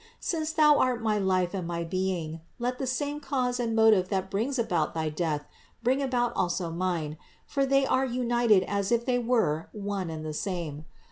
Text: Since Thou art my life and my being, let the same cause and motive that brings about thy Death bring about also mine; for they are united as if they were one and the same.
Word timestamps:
Since 0.19 0.53
Thou 0.53 0.79
art 0.79 1.03
my 1.03 1.19
life 1.19 1.53
and 1.53 1.67
my 1.67 1.83
being, 1.83 2.41
let 2.57 2.79
the 2.79 2.87
same 2.87 3.19
cause 3.19 3.59
and 3.59 3.75
motive 3.75 4.09
that 4.09 4.31
brings 4.31 4.57
about 4.57 4.95
thy 4.95 5.09
Death 5.09 5.45
bring 5.83 6.01
about 6.01 6.35
also 6.35 6.71
mine; 6.71 7.19
for 7.45 7.67
they 7.67 7.85
are 7.85 8.03
united 8.03 8.63
as 8.63 8.91
if 8.91 9.05
they 9.05 9.19
were 9.19 9.69
one 9.73 10.09
and 10.09 10.25
the 10.25 10.33
same. 10.33 10.85